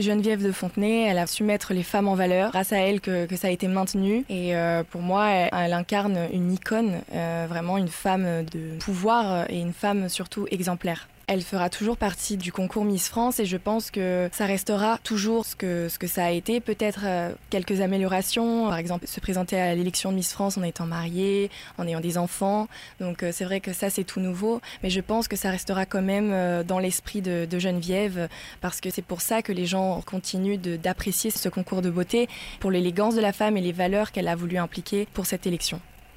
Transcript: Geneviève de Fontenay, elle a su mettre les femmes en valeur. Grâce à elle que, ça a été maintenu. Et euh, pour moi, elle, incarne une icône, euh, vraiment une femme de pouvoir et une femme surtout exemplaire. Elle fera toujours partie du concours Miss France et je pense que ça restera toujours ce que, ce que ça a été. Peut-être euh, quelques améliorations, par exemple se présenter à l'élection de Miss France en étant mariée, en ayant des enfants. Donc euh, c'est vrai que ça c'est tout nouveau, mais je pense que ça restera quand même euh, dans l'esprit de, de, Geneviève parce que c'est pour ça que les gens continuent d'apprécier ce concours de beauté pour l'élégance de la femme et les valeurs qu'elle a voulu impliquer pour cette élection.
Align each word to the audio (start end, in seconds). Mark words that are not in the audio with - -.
Geneviève 0.00 0.42
de 0.42 0.52
Fontenay, 0.52 1.06
elle 1.08 1.18
a 1.18 1.26
su 1.26 1.44
mettre 1.44 1.74
les 1.74 1.82
femmes 1.82 2.08
en 2.08 2.14
valeur. 2.14 2.50
Grâce 2.50 2.72
à 2.72 2.78
elle 2.78 3.00
que, 3.00 3.26
ça 3.36 3.48
a 3.48 3.50
été 3.50 3.68
maintenu. 3.68 4.24
Et 4.28 4.56
euh, 4.56 4.82
pour 4.82 5.02
moi, 5.02 5.28
elle, 5.28 5.72
incarne 5.72 6.28
une 6.32 6.52
icône, 6.52 7.00
euh, 7.14 7.46
vraiment 7.48 7.78
une 7.78 7.88
femme 7.88 8.44
de 8.52 8.78
pouvoir 8.78 9.50
et 9.50 9.60
une 9.60 9.72
femme 9.72 10.08
surtout 10.08 10.46
exemplaire. 10.50 11.08
Elle 11.32 11.42
fera 11.42 11.70
toujours 11.70 11.96
partie 11.96 12.36
du 12.36 12.50
concours 12.50 12.84
Miss 12.84 13.08
France 13.08 13.38
et 13.38 13.46
je 13.46 13.56
pense 13.56 13.92
que 13.92 14.28
ça 14.32 14.46
restera 14.46 14.98
toujours 15.04 15.46
ce 15.46 15.54
que, 15.54 15.88
ce 15.88 15.96
que 15.96 16.08
ça 16.08 16.24
a 16.24 16.30
été. 16.32 16.58
Peut-être 16.58 17.02
euh, 17.04 17.32
quelques 17.50 17.80
améliorations, 17.80 18.68
par 18.68 18.78
exemple 18.78 19.06
se 19.06 19.20
présenter 19.20 19.56
à 19.56 19.72
l'élection 19.76 20.10
de 20.10 20.16
Miss 20.16 20.32
France 20.32 20.58
en 20.58 20.64
étant 20.64 20.86
mariée, 20.86 21.48
en 21.78 21.86
ayant 21.86 22.00
des 22.00 22.18
enfants. 22.18 22.66
Donc 22.98 23.22
euh, 23.22 23.30
c'est 23.32 23.44
vrai 23.44 23.60
que 23.60 23.72
ça 23.72 23.90
c'est 23.90 24.02
tout 24.02 24.18
nouveau, 24.18 24.60
mais 24.82 24.90
je 24.90 25.00
pense 25.00 25.28
que 25.28 25.36
ça 25.36 25.52
restera 25.52 25.86
quand 25.86 26.02
même 26.02 26.32
euh, 26.32 26.64
dans 26.64 26.80
l'esprit 26.80 27.22
de, 27.22 27.46
de, 27.48 27.58
Geneviève 27.60 28.28
parce 28.60 28.80
que 28.80 28.90
c'est 28.90 29.00
pour 29.00 29.20
ça 29.20 29.40
que 29.40 29.52
les 29.52 29.66
gens 29.66 30.02
continuent 30.04 30.58
d'apprécier 30.58 31.30
ce 31.30 31.48
concours 31.48 31.80
de 31.80 31.90
beauté 31.90 32.28
pour 32.58 32.72
l'élégance 32.72 33.14
de 33.14 33.20
la 33.20 33.32
femme 33.32 33.56
et 33.56 33.60
les 33.60 33.70
valeurs 33.70 34.10
qu'elle 34.10 34.26
a 34.26 34.34
voulu 34.34 34.58
impliquer 34.58 35.06
pour 35.14 35.26
cette 35.26 35.46
élection. 35.46 35.80